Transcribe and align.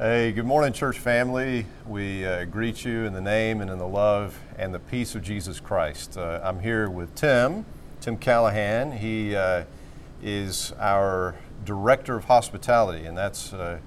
Hey, 0.00 0.30
good 0.30 0.46
morning, 0.46 0.72
church 0.72 1.00
family. 1.00 1.66
We 1.84 2.24
uh, 2.24 2.44
greet 2.44 2.84
you 2.84 3.04
in 3.04 3.14
the 3.14 3.20
name 3.20 3.60
and 3.60 3.68
in 3.68 3.78
the 3.78 3.88
love 3.88 4.38
and 4.56 4.72
the 4.72 4.78
peace 4.78 5.16
of 5.16 5.22
Jesus 5.22 5.58
Christ. 5.58 6.16
Uh, 6.16 6.38
I'm 6.40 6.60
here 6.60 6.88
with 6.88 7.16
Tim, 7.16 7.66
Tim 8.00 8.16
Callahan. 8.16 8.92
He 8.92 9.34
uh, 9.34 9.64
is 10.22 10.72
our 10.78 11.34
director 11.64 12.14
of 12.14 12.26
hospitality, 12.26 13.06
and 13.06 13.18
that's 13.18 13.52
a 13.52 13.80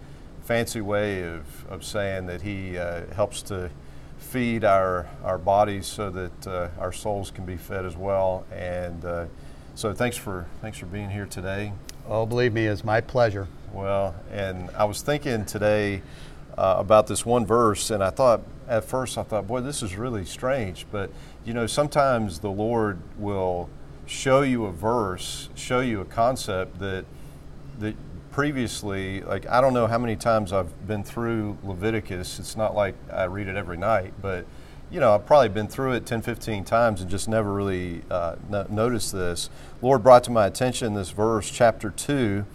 fancy 0.43 0.81
way 0.81 1.23
of, 1.23 1.65
of 1.69 1.85
saying 1.85 2.25
that 2.25 2.41
he 2.41 2.77
uh, 2.77 3.05
helps 3.13 3.41
to 3.43 3.71
feed 4.17 4.65
our, 4.65 5.07
our 5.23 5.37
bodies 5.37 5.87
so 5.87 6.09
that 6.09 6.45
uh, 6.45 6.67
our 6.77 6.91
souls 6.91 7.31
can 7.31 7.45
be 7.45 7.55
fed 7.55 7.85
as 7.85 7.95
well. 7.95 8.45
And 8.51 9.05
uh, 9.05 9.27
so, 9.75 9.93
thanks 9.93 10.17
for 10.17 10.45
thanks 10.59 10.77
for 10.77 10.87
being 10.87 11.09
here 11.09 11.25
today. 11.25 11.71
Oh, 12.07 12.25
believe 12.25 12.53
me, 12.53 12.65
it's 12.65 12.83
my 12.83 12.99
pleasure. 12.99 13.47
Well, 13.73 14.15
and 14.31 14.69
I 14.71 14.85
was 14.85 15.01
thinking 15.01 15.45
today 15.45 16.01
uh, 16.57 16.75
about 16.77 17.07
this 17.07 17.25
one 17.25 17.45
verse, 17.45 17.91
and 17.91 18.03
I 18.03 18.09
thought 18.09 18.41
at 18.67 18.83
first 18.83 19.17
I 19.17 19.23
thought, 19.23 19.47
boy, 19.47 19.61
this 19.61 19.83
is 19.83 19.95
really 19.95 20.25
strange. 20.25 20.85
But 20.91 21.11
you 21.45 21.53
know, 21.53 21.67
sometimes 21.67 22.39
the 22.39 22.49
Lord 22.49 22.99
will 23.17 23.69
show 24.07 24.41
you 24.41 24.65
a 24.65 24.71
verse, 24.71 25.49
show 25.55 25.79
you 25.79 26.01
a 26.01 26.05
concept 26.05 26.79
that 26.79 27.05
that 27.79 27.95
previously, 28.31 29.21
like 29.21 29.47
I 29.47 29.61
don't 29.61 29.73
know 29.73 29.87
how 29.87 29.99
many 29.99 30.15
times 30.15 30.51
I've 30.51 30.87
been 30.87 31.03
through 31.03 31.57
Leviticus. 31.63 32.39
It's 32.39 32.57
not 32.57 32.75
like 32.75 32.95
I 33.11 33.25
read 33.25 33.47
it 33.47 33.55
every 33.55 33.77
night, 33.77 34.13
but 34.21 34.45
you 34.91 34.99
know, 34.99 35.15
I've 35.15 35.25
probably 35.25 35.49
been 35.49 35.67
through 35.67 35.93
it 35.93 36.05
10, 36.05 36.21
15 36.21 36.65
times 36.65 37.01
and 37.01 37.09
just 37.09 37.29
never 37.29 37.53
really 37.53 38.01
uh, 38.11 38.35
no- 38.49 38.67
noticed 38.69 39.13
this. 39.13 39.49
Lord 39.81 40.03
brought 40.03 40.23
to 40.25 40.31
my 40.31 40.45
attention 40.45 40.93
this 40.93 41.11
verse, 41.11 41.49
chapter 41.49 41.89
2 41.89 42.45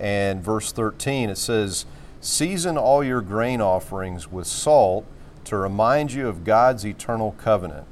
and 0.00 0.42
verse 0.42 0.72
13. 0.72 1.30
It 1.30 1.38
says, 1.38 1.86
Season 2.20 2.76
all 2.76 3.04
your 3.04 3.20
grain 3.20 3.60
offerings 3.60 4.30
with 4.30 4.48
salt 4.48 5.06
to 5.44 5.56
remind 5.56 6.12
you 6.12 6.26
of 6.26 6.42
God's 6.42 6.84
eternal 6.84 7.36
covenant. 7.38 7.86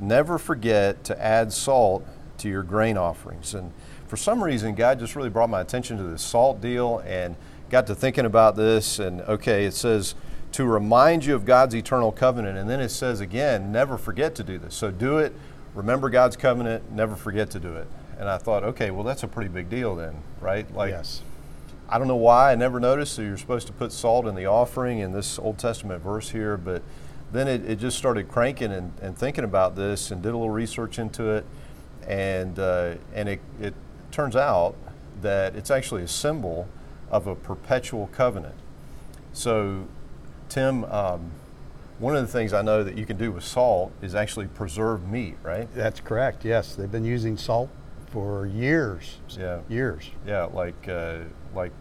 Never 0.00 0.38
forget 0.38 1.04
to 1.04 1.22
add 1.22 1.52
salt 1.52 2.06
to 2.38 2.48
your 2.48 2.62
grain 2.62 2.96
offerings. 2.96 3.54
And 3.54 3.72
for 4.06 4.16
some 4.16 4.42
reason, 4.42 4.74
God 4.74 4.98
just 4.98 5.14
really 5.14 5.28
brought 5.28 5.50
my 5.50 5.60
attention 5.60 5.98
to 5.98 6.04
this 6.04 6.22
salt 6.22 6.62
deal 6.62 7.02
and 7.04 7.36
got 7.68 7.86
to 7.88 7.94
thinking 7.94 8.24
about 8.24 8.56
this. 8.56 8.98
And 8.98 9.20
okay, 9.22 9.66
it 9.66 9.74
says, 9.74 10.14
to 10.56 10.64
remind 10.64 11.22
you 11.22 11.34
of 11.34 11.44
God's 11.44 11.74
eternal 11.74 12.10
covenant. 12.10 12.56
And 12.56 12.68
then 12.68 12.80
it 12.80 12.88
says 12.88 13.20
again, 13.20 13.70
never 13.70 13.98
forget 13.98 14.34
to 14.36 14.42
do 14.42 14.56
this. 14.56 14.74
So 14.74 14.90
do 14.90 15.18
it, 15.18 15.34
remember 15.74 16.08
God's 16.08 16.34
covenant, 16.34 16.90
never 16.90 17.14
forget 17.14 17.50
to 17.50 17.60
do 17.60 17.74
it. 17.74 17.86
And 18.18 18.26
I 18.26 18.38
thought, 18.38 18.64
okay, 18.64 18.90
well, 18.90 19.04
that's 19.04 19.22
a 19.22 19.28
pretty 19.28 19.50
big 19.50 19.68
deal 19.68 19.94
then, 19.94 20.14
right? 20.40 20.74
Like, 20.74 20.92
yes. 20.92 21.20
I 21.90 21.98
don't 21.98 22.08
know 22.08 22.16
why 22.16 22.52
I 22.52 22.54
never 22.54 22.80
noticed. 22.80 23.12
So 23.12 23.20
you're 23.20 23.36
supposed 23.36 23.66
to 23.66 23.74
put 23.74 23.92
salt 23.92 24.24
in 24.26 24.34
the 24.34 24.46
offering 24.46 25.00
in 25.00 25.12
this 25.12 25.38
Old 25.38 25.58
Testament 25.58 26.02
verse 26.02 26.30
here, 26.30 26.56
but 26.56 26.80
then 27.32 27.48
it, 27.48 27.62
it 27.68 27.78
just 27.78 27.98
started 27.98 28.26
cranking 28.26 28.72
and, 28.72 28.94
and, 29.02 29.14
thinking 29.14 29.44
about 29.44 29.76
this 29.76 30.10
and 30.10 30.22
did 30.22 30.30
a 30.30 30.38
little 30.38 30.48
research 30.48 30.98
into 30.98 31.32
it. 31.32 31.44
And, 32.08 32.58
uh, 32.58 32.94
and 33.14 33.28
it, 33.28 33.40
it 33.60 33.74
turns 34.10 34.36
out 34.36 34.74
that 35.20 35.54
it's 35.54 35.70
actually 35.70 36.02
a 36.02 36.08
symbol 36.08 36.66
of 37.10 37.26
a 37.26 37.34
perpetual 37.34 38.06
covenant. 38.06 38.54
So 39.34 39.86
Tim, 40.48 40.84
um, 40.84 41.30
one 41.98 42.14
of 42.14 42.22
the 42.22 42.32
things 42.32 42.52
I 42.52 42.62
know 42.62 42.84
that 42.84 42.96
you 42.96 43.06
can 43.06 43.16
do 43.16 43.32
with 43.32 43.44
salt 43.44 43.92
is 44.02 44.14
actually 44.14 44.46
preserve 44.48 45.08
meat, 45.08 45.36
right? 45.42 45.68
That's 45.74 46.00
correct. 46.00 46.44
Yes, 46.44 46.74
they've 46.74 46.90
been 46.90 47.04
using 47.04 47.36
salt 47.36 47.70
for 48.10 48.46
years. 48.46 49.18
Yeah, 49.30 49.60
years. 49.68 50.10
Yeah, 50.26 50.44
like 50.44 50.88
uh, 50.88 51.20
like 51.54 51.72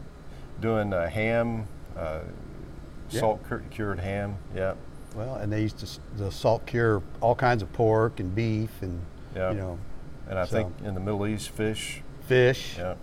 doing 0.61 0.93
a 0.93 1.09
ham, 1.09 1.67
uh, 1.97 2.19
yeah. 3.09 3.19
salt 3.19 3.41
cured 3.71 3.99
ham. 3.99 4.37
Yeah. 4.55 4.75
Well, 5.15 5.35
and 5.35 5.51
they 5.51 5.61
used 5.61 5.79
to 5.79 5.99
the 6.17 6.31
salt 6.31 6.65
cure 6.65 7.01
all 7.21 7.35
kinds 7.35 7.61
of 7.61 7.71
pork 7.73 8.19
and 8.19 8.33
beef 8.33 8.71
and 8.81 8.99
yeah. 9.35 9.51
you 9.51 9.57
know. 9.57 9.79
And 10.29 10.39
I 10.39 10.45
so. 10.45 10.51
think 10.51 10.73
in 10.83 10.93
the 10.93 10.99
Middle 10.99 11.27
East, 11.27 11.49
fish. 11.49 12.01
Fish. 12.27 12.75
Yeah. 12.77 12.95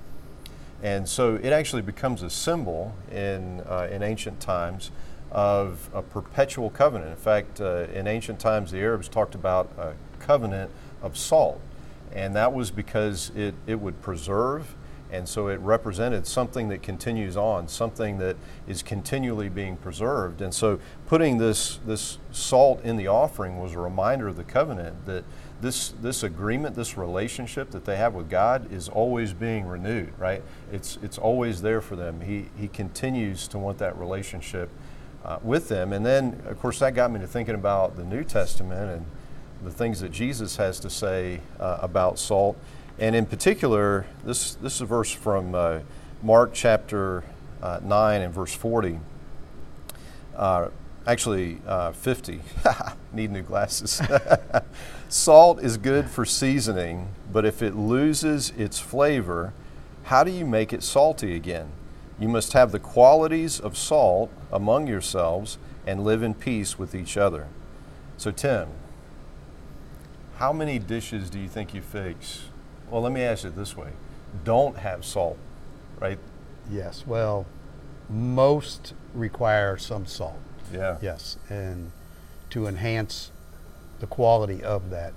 And 0.83 1.09
so 1.09 1.37
it 1.37 1.53
actually 1.53 1.83
becomes 1.83 2.23
a 2.23 2.31
symbol 2.31 2.94
in 3.11 3.61
uh, 3.61 3.89
in 3.91 4.03
ancient 4.03 4.41
times 4.41 4.91
of 5.32 5.88
a 5.94 6.03
perpetual 6.03 6.69
covenant. 6.70 7.10
In 7.10 7.16
fact, 7.16 7.60
uh, 7.60 7.87
in 7.94 8.06
ancient 8.06 8.38
times, 8.38 8.70
the 8.70 8.78
Arabs 8.78 9.09
talked 9.09 9.34
about 9.34 9.70
a 9.78 9.94
covenant 10.20 10.70
of 11.03 11.16
salt, 11.16 11.60
and 12.15 12.37
that 12.37 12.53
was 12.53 12.70
because 12.70 13.32
it, 13.34 13.54
it 13.66 13.81
would 13.81 14.00
preserve, 14.03 14.75
and 15.10 15.26
so 15.26 15.48
it 15.48 15.59
represented 15.60 16.26
something 16.26 16.69
that 16.69 16.82
continues 16.82 17.37
on, 17.37 17.66
something 17.66 18.19
that 18.19 18.37
is 18.66 18.82
continually 18.82 19.48
being 19.48 19.76
preserved. 19.76 20.43
And 20.43 20.53
so 20.54 20.78
putting 21.06 21.38
this, 21.38 21.81
this 21.87 22.19
salt 22.31 22.82
in 22.84 22.97
the 22.97 23.09
offering 23.09 23.59
was 23.59 23.72
a 23.75 23.78
reminder 23.78 24.28
of 24.28 24.37
the 24.37 24.44
covenant 24.44 25.06
that 25.06 25.25
this, 25.62 25.94
this 26.03 26.22
agreement, 26.22 26.75
this 26.75 26.99
relationship 26.99 27.70
that 27.70 27.84
they 27.84 27.97
have 27.97 28.14
with 28.14 28.28
God 28.28 28.70
is 28.72 28.88
always 28.88 29.32
being 29.32 29.66
renewed, 29.66 30.12
right? 30.19 30.43
It's, 30.72 30.99
it's 31.03 31.19
always 31.19 31.62
there 31.62 31.81
for 31.81 31.97
them. 31.97 32.20
He, 32.20 32.47
he 32.59 32.69
continues 32.69 33.47
to 33.49 33.59
want 33.59 33.78
that 33.78 33.97
relationship 33.97 34.69
uh, 35.25 35.38
with 35.43 35.69
them. 35.69 35.93
And 35.93 36.05
then, 36.05 36.43
of 36.47 36.60
course, 36.60 36.78
that 36.81 36.94
got 36.94 37.10
me 37.10 37.21
to 37.21 37.27
thinking 37.27 37.55
about 37.55 37.97
the 37.97 38.05
New 38.05 38.25
Testament 38.25 38.91
and 38.91 39.06
the 39.62 39.71
things 39.71 40.00
that 40.00 40.10
Jesus 40.10 40.56
has 40.56 40.81
to 40.81 40.91
say 40.91 41.41
uh, 41.60 41.78
about 41.81 42.19
salt. 42.19 42.56
And 42.99 43.15
in 43.15 43.27
particular, 43.27 44.06
this, 44.25 44.55
this 44.55 44.75
is 44.77 44.81
a 44.81 44.87
verse 44.87 45.12
from 45.12 45.55
uh, 45.55 45.81
Mark 46.22 46.50
chapter 46.53 47.25
uh, 47.62 47.81
9 47.82 48.22
and 48.22 48.34
verse 48.34 48.55
40. 48.55 48.99
Uh, 50.37 50.69
actually, 51.06 51.59
uh, 51.66 51.93
50. 51.93 52.41
Need 53.12 53.31
new 53.31 53.43
glasses. 53.43 54.00
Salt 55.09 55.62
is 55.62 55.77
good 55.77 56.09
for 56.09 56.25
seasoning, 56.25 57.09
but 57.32 57.44
if 57.44 57.62
it 57.62 57.75
loses 57.75 58.50
its 58.50 58.78
flavor, 58.78 59.53
how 60.05 60.25
do 60.25 60.31
you 60.31 60.47
make 60.47 60.72
it 60.72 60.82
salty 60.82 61.37
again? 61.37 61.71
You 62.19 62.28
must 62.28 62.53
have 62.53 62.73
the 62.73 62.78
qualities 62.78 63.59
of 63.59 63.77
salt 63.77 64.31
among 64.53 64.87
yourselves 64.87 65.59
and 65.87 66.05
live 66.05 66.23
in 66.23 66.34
peace 66.34 66.78
with 66.78 66.95
each 66.95 67.17
other. 67.17 67.49
So, 68.17 68.31
Tim, 68.31 68.69
how 70.37 70.53
many 70.53 70.78
dishes 70.78 71.31
do 71.31 71.39
you 71.39 71.49
think 71.49 71.75
you 71.75 71.81
fix? 71.81 72.45
Well, 72.91 73.03
let 73.03 73.12
me 73.12 73.23
ask 73.23 73.45
it 73.45 73.56
this 73.56 73.77
way 73.77 73.91
don't 74.45 74.78
have 74.78 75.05
salt, 75.05 75.39
right? 76.00 76.19
Yes. 76.71 77.05
Well, 77.06 77.47
most 78.09 78.94
require 79.15 79.77
some 79.77 80.06
salt. 80.06 80.41
Yeah. 80.73 80.99
Yes. 81.03 81.37
And 81.49 81.93
to 82.50 82.67
enhance 82.67 83.31
the 84.00 84.06
quality 84.06 84.62
of 84.62 84.91
that 84.91 85.12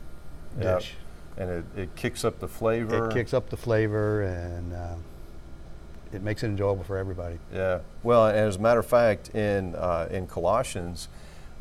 dish. 0.60 0.96
And 1.38 1.50
it, 1.50 1.66
it 1.76 1.96
kicks 1.96 2.24
up 2.24 2.40
the 2.40 2.48
flavor. 2.48 3.10
It 3.10 3.14
kicks 3.14 3.34
up 3.34 3.50
the 3.50 3.58
flavor 3.58 4.22
and. 4.22 4.74
Uh, 4.74 4.96
it 6.16 6.24
makes 6.24 6.44
it 6.44 6.48
enjoyable 6.48 6.84
for 6.84 6.98
everybody. 6.98 7.38
Yeah. 7.54 7.80
Well, 8.02 8.28
and 8.28 8.38
as 8.38 8.56
a 8.56 8.60
matter 8.60 8.80
of 8.80 8.86
fact, 8.86 9.36
in 9.36 9.76
uh, 9.76 10.08
in 10.10 10.28
Colossians, 10.28 11.10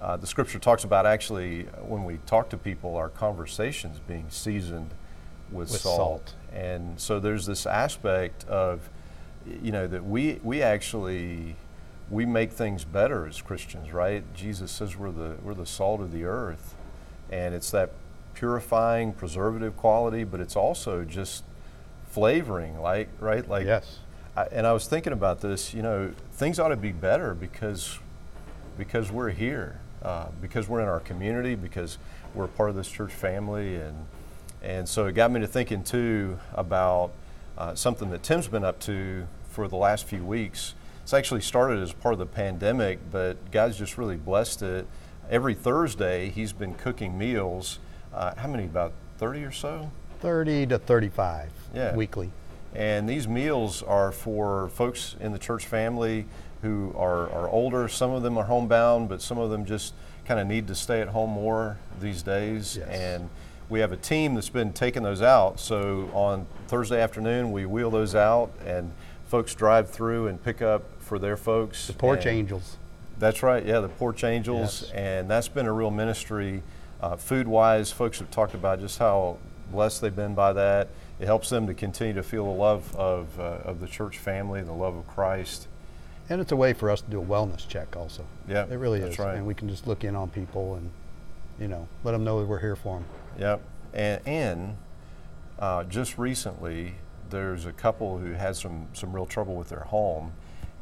uh, 0.01 0.17
the 0.17 0.27
scripture 0.27 0.59
talks 0.59 0.85
about 0.85 1.07
actually 1.07 1.65
when 1.83 2.05
we 2.05 2.19
talk 2.27 2.49
to 2.51 2.57
people, 2.57 2.97
our 2.97 3.09
conversations 3.09 4.01
being 4.07 4.27
seasoned 4.31 4.91
with, 5.51 5.71
with 5.71 5.81
salt. 5.81 5.97
salt. 5.97 6.35
And 6.53 7.01
so 7.01 7.19
there's 7.19 7.47
this 7.47 7.67
aspect 7.67 8.45
of, 8.49 8.89
you 9.63 9.73
know, 9.73 9.87
that 9.89 10.05
we 10.05 10.41
we 10.43 10.63
actually 10.63 11.57
we 12.11 12.25
make 12.25 12.53
things 12.53 12.85
better 12.85 13.27
as 13.27 13.43
Christians, 13.43 13.93
right? 13.93 14.23
Jesus 14.35 14.71
says 14.71 14.97
we're 14.97 15.11
the 15.11 15.37
we're 15.43 15.55
the 15.55 15.67
salt 15.67 16.01
of 16.01 16.13
the 16.13 16.25
earth, 16.25 16.75
and 17.31 17.55
it's 17.55 17.71
that 17.73 17.91
purifying, 18.35 19.13
preservative 19.13 19.77
quality, 19.77 20.23
but 20.25 20.41
it's 20.41 20.57
also 20.57 21.05
just 21.05 21.45
flavoring, 22.09 22.81
like 22.81 23.09
right, 23.21 23.49
like 23.49 23.67
yes 23.67 23.99
I, 24.37 24.45
and 24.45 24.67
I 24.67 24.73
was 24.73 24.87
thinking 24.87 25.13
about 25.13 25.41
this. 25.41 25.75
You 25.75 25.83
know, 25.83 26.13
things 26.33 26.59
ought 26.59 26.69
to 26.69 26.77
be 26.77 26.93
better 26.93 27.35
because 27.35 27.99
because 28.77 29.11
we're 29.11 29.31
here, 29.31 29.81
uh, 30.03 30.27
because 30.41 30.69
we're 30.69 30.81
in 30.81 30.89
our 30.89 31.01
community, 31.01 31.55
because 31.55 31.99
we're 32.35 32.49
part 32.49 32.71
of 32.71 32.77
this 32.77 32.91
church 32.91 33.13
family, 33.13 33.77
and 33.77 34.07
and 34.63 34.89
so 34.89 35.07
it 35.07 35.13
got 35.13 35.31
me 35.31 35.41
to 35.41 35.47
thinking 35.47 35.85
too 35.85 36.39
about 36.55 37.13
uh, 37.57 37.75
something 37.75 38.11
that 38.11 38.23
Tim's 38.23 38.49
been 38.49 38.65
up 38.65 38.81
to 38.81 39.27
for 39.51 39.69
the 39.69 39.77
last 39.77 40.07
few 40.07 40.25
weeks. 40.25 40.75
It's 41.03 41.13
actually 41.13 41.43
started 41.43 41.81
as 41.81 41.93
part 41.93 42.15
of 42.15 42.19
the 42.19 42.27
pandemic, 42.27 42.99
but 43.13 43.51
God's 43.51 43.77
just 43.77 43.99
really 43.99 44.17
blessed 44.17 44.63
it. 44.63 44.87
Every 45.31 45.55
Thursday, 45.55 46.31
he's 46.31 46.53
been 46.53 46.75
cooking 46.75 47.17
meals. 47.19 47.79
Uh, 48.13 48.35
how 48.37 48.49
many? 48.49 48.65
About 48.65 48.93
30 49.19 49.45
or 49.45 49.53
so? 49.53 49.91
30 50.21 50.67
to 50.69 50.79
35 50.79 51.51
yeah. 51.75 51.95
weekly. 51.95 52.31
And 52.75 53.09
these 53.09 53.29
meals 53.29 53.83
are 53.83 54.11
for 54.11 54.69
folks 54.71 55.17
in 55.21 55.33
the 55.33 55.39
church 55.39 55.67
family 55.67 56.27
who 56.63 56.93
are, 56.97 57.29
are 57.31 57.49
older. 57.49 57.89
Some 57.89 58.11
of 58.11 58.23
them 58.23 58.37
are 58.37 58.45
homebound, 58.45 59.09
but 59.09 59.23
some 59.23 59.39
of 59.39 59.51
them 59.51 59.65
just 59.65 59.95
kind 60.25 60.41
of 60.41 60.47
need 60.47 60.67
to 60.69 60.75
stay 60.75 61.01
at 61.01 61.09
home 61.09 61.31
more 61.31 61.79
these 62.01 62.23
days. 62.23 62.77
Yes. 62.79 62.89
And 62.89 63.31
we 63.69 63.81
have 63.81 63.93
a 63.93 63.97
team 63.97 64.35
that's 64.35 64.49
been 64.49 64.73
taking 64.73 65.03
those 65.03 65.23
out. 65.23 65.61
So 65.61 66.11
on 66.13 66.47
Thursday 66.69 67.01
afternoon, 67.01 67.53
we 67.53 67.67
wheel 67.67 67.91
those 67.91 68.15
out, 68.15 68.51
and 68.65 68.93
folks 69.27 69.55
drive 69.55 69.91
through 69.91 70.27
and 70.29 70.43
pick 70.43 70.63
up 70.63 70.85
for 71.01 71.19
their 71.19 71.37
folks. 71.37 71.87
The 71.87 71.93
porch 71.93 72.27
and, 72.27 72.37
angels. 72.37 72.77
That's 73.19 73.43
right. 73.43 73.65
Yeah, 73.65 73.81
the 73.81 73.89
Porch 73.89 74.25
Angels, 74.25 74.83
Yes. 74.83 74.91
and 74.93 75.31
that's 75.31 75.49
been 75.49 75.67
a 75.67 75.73
real 75.73 75.91
ministry. 75.91 76.63
Uh, 77.01 77.17
food 77.17 77.47
wise, 77.47 77.93
folks 77.93 78.19
have 78.19 78.31
talked 78.31 78.55
about 78.55 78.81
just 78.81 78.99
how 78.99 79.37
blessed 79.71 80.01
they've 80.01 80.15
been 80.17 80.35
by 80.35 80.53
that. 80.53 80.89
It 81.25 81.27
helps 81.27 81.49
them 81.49 81.67
to 81.69 81.73
continue 81.73 82.13
to 82.13 82.23
feel 82.23 82.45
the 82.45 82.51
love 82.51 82.95
of, 82.97 83.41
uh, 83.41 83.45
of 83.65 83.81
the 83.81 83.87
church 83.87 84.19
family, 84.19 84.61
the 84.61 84.75
love 84.75 84.95
of 84.95 85.09
Christ. 85.09 85.69
And 86.29 86.39
it's 86.39 86.53
a 86.53 86.57
way 86.57 86.75
for 86.75 86.91
us 86.91 87.01
to 87.01 87.11
do 87.11 87.19
a 87.19 87.25
wellness 87.25 87.67
check 87.67 87.97
also. 87.97 88.27
Yeah, 88.47 88.67
It 88.67 88.75
really 88.75 89.01
is. 89.01 89.19
right. 89.19 89.35
And 89.35 89.47
we 89.47 89.55
can 89.55 89.71
just 89.71 89.87
look 89.87 90.05
in 90.05 90.15
on 90.17 90.29
people 90.29 90.75
and, 90.75 90.91
you 91.59 91.67
know, 91.67 91.89
let 92.03 92.13
them 92.13 92.25
know 92.25 92.41
that 92.41 92.47
we're 92.47 92.61
here 92.61 92.77
for 92.77 92.99
them. 92.99 93.07
Yep. 93.39 93.63
And, 93.95 94.21
and 94.27 94.77
uh, 95.59 95.85
just 95.85 96.19
recently, 96.19 96.97
there's 97.31 97.65
a 97.65 97.73
couple 97.73 98.19
who 98.19 98.33
had 98.33 98.55
some, 98.55 98.89
some 98.93 99.15
real 99.15 99.25
trouble 99.25 99.55
with 99.55 99.71
their 99.71 99.85
home. 99.85 100.33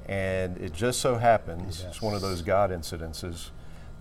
And 0.06 0.56
it 0.58 0.72
just 0.72 0.98
so 0.98 1.18
happens, 1.18 1.84
it's 1.86 2.02
one 2.02 2.16
of 2.16 2.20
those 2.20 2.42
God 2.42 2.72
incidences, 2.72 3.50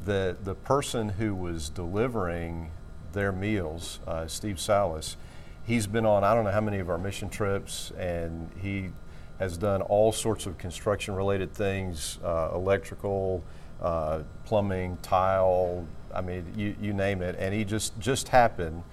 that 0.05 0.43
the 0.43 0.55
person 0.55 1.09
who 1.09 1.35
was 1.35 1.69
delivering 1.69 2.71
their 3.13 3.31
meals, 3.31 3.99
uh, 4.07 4.25
Steve 4.25 4.59
Salas, 4.59 5.17
he's 5.65 5.87
been 5.87 6.05
on 6.05 6.23
I 6.23 6.33
don't 6.33 6.43
know 6.43 6.51
how 6.51 6.61
many 6.61 6.79
of 6.79 6.89
our 6.89 6.97
mission 6.97 7.29
trips, 7.29 7.91
and 7.97 8.49
he 8.61 8.89
has 9.39 9.57
done 9.57 9.81
all 9.81 10.11
sorts 10.11 10.45
of 10.45 10.57
construction 10.57 11.15
related 11.15 11.53
things, 11.53 12.19
uh, 12.23 12.49
electrical, 12.53 13.43
uh, 13.81 14.21
plumbing, 14.45 14.97
tile. 15.01 15.85
I 16.13 16.21
mean, 16.21 16.45
you, 16.55 16.75
you 16.79 16.93
name 16.93 17.21
it. 17.21 17.35
And 17.39 17.53
he 17.53 17.63
just 17.63 17.97
just 17.99 18.27
happened 18.29 18.83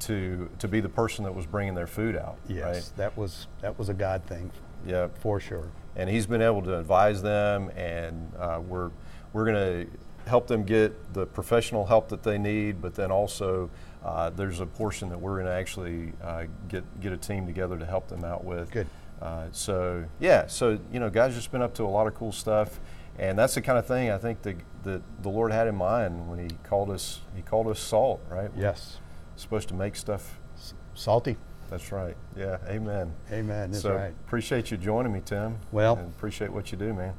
to 0.00 0.48
to 0.60 0.68
be 0.68 0.80
the 0.80 0.88
person 0.88 1.24
that 1.24 1.34
was 1.34 1.44
bringing 1.46 1.74
their 1.74 1.86
food 1.88 2.16
out. 2.16 2.36
Yes, 2.48 2.64
Right? 2.64 2.90
that 2.96 3.16
was 3.18 3.46
that 3.60 3.78
was 3.78 3.88
a 3.88 3.94
God 3.94 4.22
thing 4.24 4.50
Yeah. 4.86 5.08
for 5.20 5.40
sure. 5.40 5.68
And 5.96 6.08
he's 6.08 6.26
been 6.26 6.42
able 6.42 6.62
to 6.62 6.78
advise 6.78 7.20
them, 7.22 7.70
and 7.76 8.32
uh, 8.38 8.60
we're 8.66 8.90
we're 9.32 9.44
going 9.44 9.56
to 9.86 9.90
help 10.28 10.46
them 10.46 10.64
get 10.64 11.12
the 11.14 11.26
professional 11.26 11.86
help 11.86 12.08
that 12.10 12.22
they 12.22 12.38
need, 12.38 12.80
but 12.80 12.94
then 12.94 13.10
also. 13.10 13.70
Uh, 14.04 14.30
there's 14.30 14.60
a 14.60 14.66
portion 14.66 15.08
that 15.08 15.20
we're 15.20 15.34
going 15.34 15.44
to 15.46 15.52
actually 15.52 16.12
uh, 16.22 16.44
get 16.68 16.84
get 17.00 17.12
a 17.12 17.16
team 17.16 17.46
together 17.46 17.76
to 17.76 17.84
help 17.84 18.06
them 18.06 18.24
out 18.24 18.44
with. 18.44 18.70
Good. 18.70 18.86
Uh, 19.20 19.46
so 19.50 20.04
yeah, 20.20 20.46
so 20.46 20.78
you 20.92 21.00
know, 21.00 21.10
guys 21.10 21.34
just 21.34 21.50
been 21.50 21.60
up 21.62 21.74
to 21.74 21.82
a 21.82 21.88
lot 21.88 22.06
of 22.06 22.14
cool 22.14 22.30
stuff, 22.30 22.78
and 23.18 23.36
that's 23.36 23.56
the 23.56 23.60
kind 23.60 23.76
of 23.76 23.86
thing 23.86 24.08
I 24.12 24.16
think 24.16 24.42
that 24.42 24.56
that 24.84 25.02
the 25.22 25.28
Lord 25.28 25.50
had 25.50 25.66
in 25.66 25.74
mind 25.74 26.28
when 26.30 26.38
He 26.38 26.56
called 26.62 26.90
us. 26.90 27.22
He 27.34 27.42
called 27.42 27.66
us 27.66 27.80
salt, 27.80 28.20
right? 28.30 28.54
We're 28.54 28.62
Yes. 28.62 28.98
supposed 29.34 29.66
to 29.70 29.74
make 29.74 29.96
stuff. 29.96 30.38
S- 30.56 30.74
Salty. 30.94 31.36
That's 31.68 31.90
right. 31.90 32.16
Yeah. 32.36 32.58
Amen. 32.68 33.12
Amen. 33.32 33.72
That's 33.72 33.82
so 33.82 33.96
right. 33.96 34.14
appreciate 34.26 34.70
you 34.70 34.76
joining 34.76 35.12
me, 35.12 35.22
Tim. 35.24 35.58
Well- 35.72 35.96
and 35.96 36.08
appreciate 36.14 36.52
what 36.52 36.70
you 36.70 36.78
do, 36.78 36.94
man. 36.94 37.14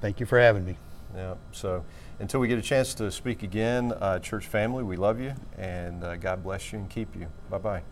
Thank 0.00 0.18
you 0.18 0.26
for 0.26 0.38
having 0.40 0.64
me. 0.64 0.76
Yeah. 1.14 1.34
So 1.52 1.84
until 2.20 2.40
we 2.40 2.48
get 2.48 2.58
a 2.58 2.62
chance 2.62 2.94
to 2.94 3.10
speak 3.10 3.42
again, 3.42 3.92
uh, 3.92 4.18
church 4.18 4.46
family, 4.46 4.82
we 4.82 4.96
love 4.96 5.20
you, 5.20 5.34
and 5.58 6.02
uh, 6.02 6.16
God 6.16 6.42
bless 6.42 6.72
you 6.72 6.78
and 6.78 6.88
keep 6.88 7.14
you. 7.14 7.26
Bye 7.50 7.58
bye. 7.58 7.82